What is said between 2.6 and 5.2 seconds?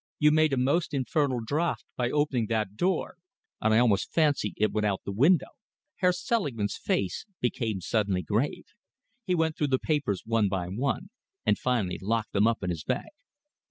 door, and I almost fancy it went out of the